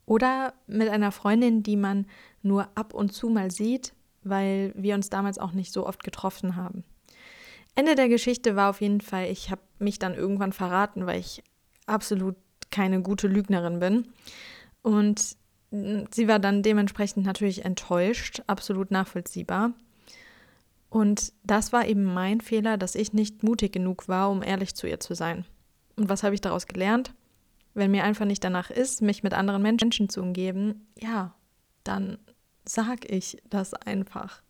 oder 0.06 0.54
mit 0.68 0.90
einer 0.90 1.14
Freundin, 1.14 1.64
die 1.64 1.78
man 1.78 2.06
nur 2.42 2.68
ab 2.76 2.94
und 2.94 3.14
zu 3.14 3.30
mal 3.30 3.50
sieht, 3.50 3.94
weil 4.26 4.74
wir 4.76 4.96
uns 4.96 5.10
damals 5.10 5.38
auch 5.38 5.54
nicht 5.54 5.72
so 5.72 5.86
oft 5.88 6.04
getroffen 6.04 6.56
haben. 6.56 6.84
Ende 7.76 7.96
der 7.96 8.10
Geschichte 8.10 8.56
war 8.56 8.70
auf 8.70 8.82
jeden 8.82 9.02
Fall, 9.02 9.30
ich 9.30 9.52
habe 9.52 9.62
mich 9.80 10.00
dann 10.00 10.16
irgendwann 10.16 10.54
verraten, 10.54 11.06
weil 11.06 11.20
ich 11.20 11.44
absolut 11.86 12.36
keine 12.72 13.02
gute 13.02 13.28
Lügnerin 13.28 13.80
bin. 13.80 14.08
Und 14.82 15.36
sie 15.72 16.28
war 16.28 16.40
dann 16.40 16.64
dementsprechend 16.64 17.26
natürlich 17.26 17.66
enttäuscht, 17.66 18.44
absolut 18.48 18.92
nachvollziehbar. 18.92 19.74
Und 20.90 21.34
das 21.44 21.74
war 21.74 21.86
eben 21.86 22.06
mein 22.06 22.40
Fehler, 22.40 22.78
dass 22.78 22.96
ich 22.96 23.12
nicht 23.12 23.44
mutig 23.44 23.74
genug 23.74 24.08
war, 24.08 24.30
um 24.30 24.42
ehrlich 24.42 24.76
zu 24.76 24.88
ihr 24.88 25.00
zu 25.00 25.14
sein. 25.14 25.46
Und 25.98 26.08
was 26.08 26.24
habe 26.24 26.36
ich 26.36 26.42
daraus 26.42 26.68
gelernt? 26.68 27.14
Wenn 27.74 27.92
mir 27.92 28.06
einfach 28.06 28.26
nicht 28.26 28.44
danach 28.44 28.70
ist, 28.70 29.02
mich 29.02 29.22
mit 29.22 29.34
anderen 29.34 29.62
Menschen 29.62 30.08
zu 30.08 30.22
umgeben, 30.22 30.88
ja, 30.98 31.34
dann 31.84 32.18
sag 32.66 33.10
ich 33.10 33.38
das 33.50 33.74
einfach. 33.74 34.42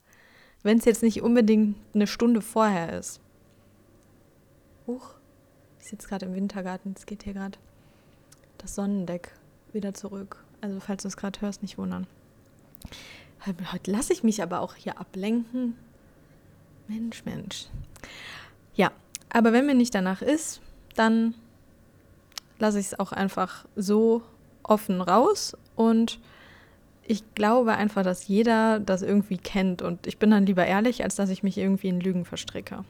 Wenn 0.63 0.77
es 0.77 0.85
jetzt 0.85 1.03
nicht 1.03 1.21
unbedingt 1.21 1.75
eine 1.93 2.07
Stunde 2.07 2.41
vorher 2.41 2.97
ist. 2.97 3.19
Huch, 4.87 5.15
ich 5.79 5.87
sitze 5.87 6.07
gerade 6.07 6.25
im 6.25 6.33
Wintergarten, 6.33 6.93
es 6.95 7.05
geht 7.05 7.23
hier 7.23 7.33
gerade 7.33 7.57
das 8.57 8.75
Sonnendeck 8.75 9.31
wieder 9.73 9.93
zurück. 9.93 10.43
Also 10.61 10.79
falls 10.79 11.03
du 11.03 11.07
es 11.07 11.17
gerade 11.17 11.41
hörst, 11.41 11.61
nicht 11.61 11.77
wundern. 11.77 12.07
Heute 13.71 13.91
lasse 13.91 14.13
ich 14.13 14.23
mich 14.23 14.41
aber 14.41 14.61
auch 14.61 14.73
hier 14.73 14.99
ablenken. 14.99 15.75
Mensch, 16.87 17.25
Mensch. 17.25 17.67
Ja, 18.73 18.91
aber 19.29 19.53
wenn 19.53 19.65
mir 19.67 19.75
nicht 19.75 19.93
danach 19.93 20.21
ist, 20.21 20.61
dann 20.95 21.35
lasse 22.57 22.79
ich 22.79 22.87
es 22.87 22.99
auch 22.99 23.11
einfach 23.11 23.65
so 23.75 24.23
offen 24.63 25.01
raus 25.01 25.55
und 25.75 26.19
ich 27.07 27.23
glaube 27.35 27.73
einfach, 27.73 28.03
dass 28.03 28.27
jeder 28.27 28.79
das 28.79 29.01
irgendwie 29.01 29.37
kennt 29.37 29.81
und 29.81 30.07
ich 30.07 30.17
bin 30.17 30.31
dann 30.31 30.45
lieber 30.45 30.65
ehrlich, 30.65 31.03
als 31.03 31.15
dass 31.15 31.29
ich 31.29 31.43
mich 31.43 31.57
irgendwie 31.57 31.89
in 31.89 31.99
Lügen 31.99 32.25
verstricke. 32.25 32.83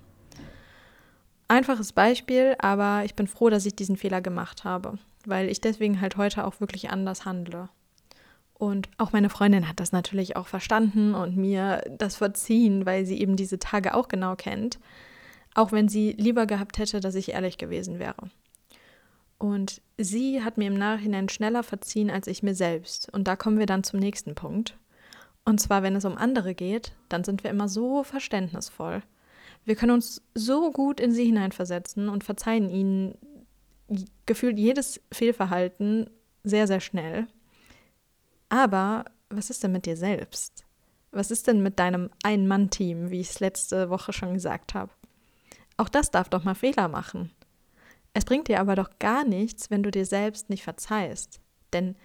Einfaches 1.48 1.94
Beispiel, 1.94 2.56
aber 2.58 3.04
ich 3.06 3.14
bin 3.14 3.28
froh, 3.28 3.50
dass 3.50 3.66
ich 3.66 3.76
diesen 3.76 3.98
Fehler 3.98 4.22
gemacht 4.22 4.64
habe 4.64 4.98
weil 5.26 5.50
ich 5.50 5.62
deswegen 5.62 6.02
halt 6.02 6.18
heute 6.18 6.46
auch 6.46 6.60
wirklich 6.60 6.90
anders 6.90 7.26
handle. 7.26 7.70
Und 8.54 8.90
auch 8.98 9.12
meine 9.12 9.30
Freundin 9.30 9.68
hat 9.68 9.80
das 9.80 9.92
natürlich 9.92 10.38
auch 10.38 10.48
verstanden 10.48 11.14
und 11.14 11.36
mir 11.36 11.84
das 11.90 12.16
verziehen, 12.16 12.86
weil 12.86 13.06
sie 13.06 13.20
eben 13.20 13.36
diese 13.36 13.60
Tage 13.60 13.94
auch 13.94 14.08
genau 14.08 14.36
kennt, 14.36 14.80
auch 15.54 15.72
wenn 15.72 15.90
sie 15.90 16.14
lieber 16.14 16.46
gehabt 16.46 16.78
hätte, 16.78 17.02
dass 17.02 17.16
ich 17.16 17.34
ehrlich 17.34 17.58
gewesen 17.58 18.00
wäre. 18.00 18.30
Und 19.38 19.82
sie 19.98 20.44
hat 20.44 20.58
mir 20.58 20.68
im 20.68 20.78
Nachhinein 20.78 21.30
schneller 21.30 21.64
verziehen 21.64 22.10
als 22.10 22.28
ich 22.28 22.44
mir 22.44 22.56
selbst. 22.56 23.12
Und 23.14 23.28
da 23.28 23.36
kommen 23.36 23.60
wir 23.60 23.66
dann 23.66 23.84
zum 23.84 24.00
nächsten 24.00 24.36
Punkt. 24.36 24.78
Und 25.44 25.60
zwar, 25.60 25.84
wenn 25.84 25.96
es 25.96 26.06
um 26.06 26.18
andere 26.18 26.56
geht, 26.56 26.94
dann 27.10 27.24
sind 27.24 27.44
wir 27.44 27.52
immer 27.52 27.68
so 27.68 28.04
verständnisvoll. 28.04 29.04
Wir 29.64 29.76
können 29.76 29.92
uns 29.92 30.22
so 30.34 30.72
gut 30.72 31.00
in 31.00 31.12
sie 31.12 31.26
hineinversetzen 31.26 32.10
und 32.10 32.24
verzeihen 32.24 32.70
ihnen 32.70 33.18
gefühlt 34.26 34.58
jedes 34.58 35.02
Fehlverhalten 35.12 36.10
sehr, 36.44 36.68
sehr 36.68 36.80
schnell. 36.80 37.28
Aber 38.50 39.06
was 39.30 39.50
ist 39.50 39.64
denn 39.64 39.72
mit 39.72 39.86
dir 39.86 39.98
selbst? 39.98 40.66
Was 41.12 41.32
ist 41.32 41.48
denn 41.48 41.64
mit 41.64 41.80
deinem 41.80 42.10
Ein-Mann-Team, 42.24 43.10
wie 43.10 43.22
ich 43.22 43.30
es 43.30 43.40
letzte 43.40 43.90
Woche 43.90 44.14
schon 44.14 44.34
gesagt 44.34 44.74
habe? 44.74 44.92
Auch 45.78 45.90
das 45.90 46.12
darf 46.12 46.30
doch 46.30 46.44
mal 46.44 46.56
Fehler 46.56 46.88
machen. 46.88 47.32
Es 48.18 48.24
bringt 48.24 48.48
dir 48.48 48.62
aber 48.62 48.76
doch 48.76 48.98
gar 48.98 49.26
nichts, 49.26 49.70
wenn 49.70 49.84
du 49.84 49.92
dir 49.92 50.06
selbst 50.06 50.50
nicht 50.50 50.64
verzeihst. 50.64 51.42
Denn 51.74 51.98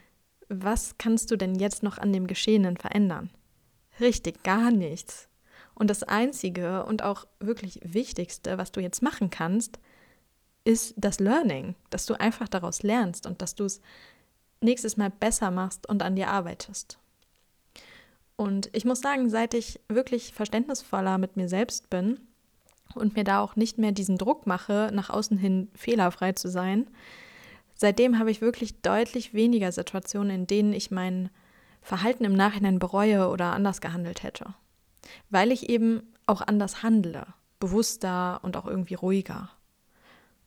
was 0.49 0.99
kannst 0.99 1.31
du 1.31 1.37
denn 1.37 1.55
jetzt 1.55 1.85
noch 1.85 1.99
an 1.99 2.13
dem 2.13 2.27
Geschehenen 2.27 2.77
verändern? 2.77 3.31
Richtig, 4.01 4.43
gar 4.43 4.73
nichts. 4.73 5.29
Und 5.73 5.89
das 5.89 6.03
Einzige 6.03 6.85
und 6.85 7.05
auch 7.05 7.29
wirklich 7.39 7.79
Wichtigste, 7.85 8.59
was 8.59 8.73
du 8.73 8.81
jetzt 8.81 9.03
machen 9.03 9.31
kannst, 9.31 9.79
ist 10.65 10.95
das 10.97 11.21
Learning, 11.21 11.77
dass 11.91 12.07
du 12.07 12.15
einfach 12.15 12.49
daraus 12.49 12.83
lernst 12.83 13.25
und 13.25 13.41
dass 13.41 13.55
du 13.55 13.65
es 13.65 13.81
nächstes 14.61 14.97
Mal 14.97 15.11
besser 15.11 15.53
machst 15.53 15.89
und 15.89 16.03
an 16.03 16.17
dir 16.17 16.27
arbeitest. 16.27 16.99
Und 18.35 18.69
ich 18.73 18.85
muss 18.85 19.01
sagen, 19.01 19.31
seit 19.31 19.55
ich 19.55 19.79
wirklich 19.89 20.35
verständnisvoller 20.35 21.19
mit 21.19 21.37
mir 21.37 21.49
selbst 21.49 21.89
bin 21.89 22.19
und 22.95 23.17
mir 23.17 23.25
da 23.25 23.41
auch 23.41 23.57
nicht 23.57 23.79
mehr 23.79 23.93
diesen 23.93 24.19
Druck 24.19 24.47
mache, 24.47 24.91
nach 24.93 25.11
außen 25.11 25.39
hin 25.39 25.69
fehlerfrei 25.75 26.33
zu 26.33 26.49
sein, 26.49 26.87
seitdem 27.75 28.19
habe 28.19 28.31
ich 28.31 28.41
wirklich 28.41 28.81
deutlich 28.83 29.35
weniger 29.35 29.73
Situationen, 29.73 30.31
in 30.31 30.47
denen 30.47 30.73
ich 30.73 30.91
mein 30.91 31.31
Verhalten 31.83 32.25
im 32.25 32.35
Nachhinein 32.35 32.79
bereue 32.79 33.29
oder 33.29 33.53
anders 33.53 33.81
gehandelt 33.81 34.23
hätte. 34.23 34.55
Weil 35.31 35.51
ich 35.51 35.69
eben 35.69 36.03
auch 36.27 36.43
anders 36.43 36.83
handle, 36.83 37.27
bewusster 37.59 38.41
und 38.43 38.57
auch 38.57 38.67
irgendwie 38.67 38.95
ruhiger. 38.95 39.51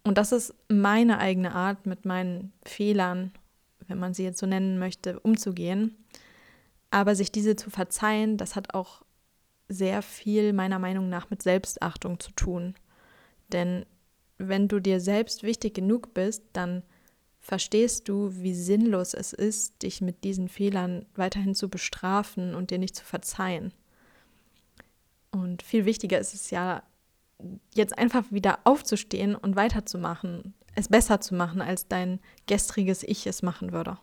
Und 0.04 0.18
das 0.18 0.32
ist 0.32 0.54
meine 0.68 1.18
eigene 1.18 1.56
Art, 1.56 1.86
mit 1.86 2.06
meinen 2.06 2.54
Fehlern, 2.64 3.32
wenn 3.88 4.00
man 4.00 4.14
sie 4.14 4.24
jetzt 4.24 4.40
so 4.40 4.46
nennen 4.46 4.78
möchte, 4.78 5.20
umzugehen. 5.20 5.98
Aber 6.92 7.16
sich 7.16 7.32
diese 7.32 7.56
zu 7.56 7.70
verzeihen, 7.70 8.38
das 8.38 8.56
hat 8.56 8.74
auch 8.74 9.04
sehr 9.74 10.02
viel 10.02 10.54
meiner 10.54 10.80
Meinung 10.80 11.10
nach 11.10 11.30
mit 11.30 11.44
Selbstachtung 11.44 12.20
zu 12.20 12.32
tun. 12.32 12.76
Denn 13.52 13.86
wenn 14.38 14.68
du 14.68 14.80
dir 14.80 15.00
selbst 15.00 15.44
wichtig 15.44 15.74
genug 15.74 16.14
bist, 16.14 16.44
dann 16.54 16.84
verstehst 17.40 18.08
du, 18.08 18.32
wie 18.42 18.54
sinnlos 18.54 19.14
es 19.14 19.34
ist, 19.34 19.84
dich 19.84 20.02
mit 20.02 20.24
diesen 20.24 20.48
Fehlern 20.48 21.06
weiterhin 21.16 21.56
zu 21.56 21.70
bestrafen 21.70 22.56
und 22.56 22.72
dir 22.72 22.80
nicht 22.80 22.96
zu 22.96 23.04
verzeihen. 23.04 23.74
Und 25.32 25.62
viel 25.62 25.86
wichtiger 25.86 26.20
ist 26.20 26.34
es 26.34 26.52
ja, 26.52 26.84
jetzt 27.74 27.98
einfach 27.98 28.24
wieder 28.32 28.60
aufzustehen 28.64 29.36
und 29.36 29.56
weiterzumachen, 29.56 30.54
es 30.76 30.88
besser 30.88 31.20
zu 31.20 31.36
machen, 31.36 31.62
als 31.62 31.88
dein 31.88 32.20
gestriges 32.48 33.04
Ich 33.04 33.28
es 33.28 33.42
machen 33.42 33.74
würde. 33.74 33.98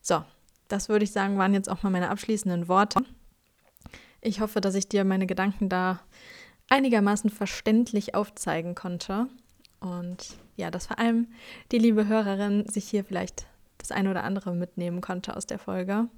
So, 0.00 0.24
das 0.68 0.88
würde 0.88 1.04
ich 1.04 1.12
sagen, 1.12 1.38
waren 1.38 1.54
jetzt 1.54 1.68
auch 1.68 1.82
mal 1.82 1.90
meine 1.90 2.10
abschließenden 2.10 2.68
Worte. 2.68 3.04
Ich 4.22 4.40
hoffe, 4.40 4.60
dass 4.60 4.76
ich 4.76 4.88
dir 4.88 5.04
meine 5.04 5.26
Gedanken 5.26 5.68
da 5.68 6.00
einigermaßen 6.70 7.28
verständlich 7.28 8.14
aufzeigen 8.14 8.74
konnte. 8.74 9.26
Und 9.80 10.38
ja, 10.56 10.70
dass 10.70 10.86
vor 10.86 11.00
allem 11.00 11.26
die 11.72 11.78
liebe 11.78 12.06
Hörerin 12.06 12.66
sich 12.68 12.88
hier 12.88 13.04
vielleicht 13.04 13.46
das 13.78 13.90
eine 13.90 14.10
oder 14.10 14.22
andere 14.22 14.54
mitnehmen 14.54 15.00
konnte 15.00 15.36
aus 15.36 15.46
der 15.46 15.58
Folge. 15.58 16.08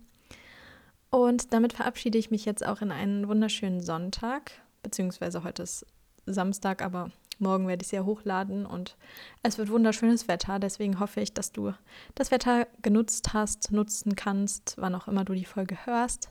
Und 1.09 1.55
damit 1.55 1.73
verabschiede 1.73 2.19
ich 2.19 2.31
mich 2.31 2.45
jetzt 2.45 2.67
auch 2.67 2.83
in 2.83 2.93
einen 2.93 3.27
wunderschönen 3.27 3.81
Sonntag, 3.81 4.53
beziehungsweise 4.83 5.43
heute 5.43 5.63
ist 5.63 5.87
Samstag, 6.27 6.83
aber 6.83 7.11
morgen 7.39 7.67
werde 7.67 7.83
ich 7.83 7.89
sie 7.89 7.97
ja 7.97 8.05
hochladen 8.05 8.67
und 8.67 8.97
es 9.43 9.57
wird 9.57 9.71
wunderschönes 9.71 10.29
Wetter. 10.29 10.59
Deswegen 10.59 11.01
hoffe 11.01 11.23
ich, 11.23 11.33
dass 11.33 11.53
du 11.53 11.73
das 12.15 12.31
Wetter 12.31 12.67
genutzt 12.83 13.33
hast, 13.33 13.73
nutzen 13.73 14.15
kannst, 14.15 14.75
wann 14.77 14.95
auch 14.95 15.09
immer 15.09 15.25
du 15.25 15.33
die 15.33 15.47
Folge 15.47 15.87
hörst. 15.87 16.31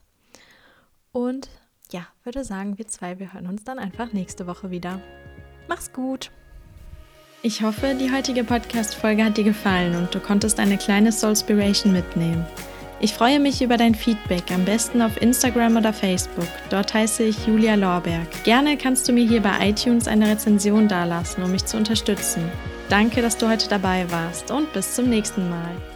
Und 1.12 1.50
ja, 1.94 2.08
würde 2.24 2.44
sagen, 2.44 2.78
wir 2.78 2.88
zwei, 2.88 3.20
wir 3.20 3.34
hören 3.34 3.48
uns 3.48 3.64
dann 3.64 3.80
einfach 3.80 4.12
nächste 4.12 4.48
Woche 4.48 4.72
wieder. 4.72 5.00
Mach's 5.70 5.94
gut! 5.94 6.32
Ich 7.44 7.62
hoffe, 7.62 7.96
die 8.00 8.12
heutige 8.12 8.44
Podcast-Folge 8.44 9.24
hat 9.24 9.38
dir 9.38 9.44
gefallen 9.44 9.96
und 9.96 10.14
du 10.16 10.20
konntest 10.20 10.60
eine 10.60 10.78
kleine 10.78 11.12
Soulspiration 11.12 11.92
mitnehmen. 11.92 12.46
Ich 13.00 13.14
freue 13.14 13.40
mich 13.40 13.62
über 13.62 13.76
dein 13.76 13.96
Feedback, 13.96 14.50
am 14.52 14.64
besten 14.64 15.02
auf 15.02 15.22
Instagram 15.22 15.76
oder 15.76 15.92
Facebook. 15.92 16.48
Dort 16.70 16.94
heiße 16.94 17.24
ich 17.24 17.46
Julia 17.46 17.76
Lorberg. 17.76 18.46
Gerne 18.46 18.78
kannst 18.78 19.08
du 19.08 19.14
mir 19.14 19.28
hier 19.28 19.42
bei 19.42 19.70
iTunes 19.70 20.08
eine 20.08 20.30
Rezension 20.30 20.88
dalassen, 20.88 21.44
um 21.44 21.52
mich 21.52 21.66
zu 21.66 21.76
unterstützen. 21.76 22.50
Danke, 22.88 23.22
dass 23.22 23.38
du 23.38 23.50
heute 23.50 23.68
dabei 23.68 24.10
warst 24.10 24.52
und 24.52 24.72
bis 24.72 24.96
zum 24.96 25.10
nächsten 25.10 25.50
Mal. 25.50 25.93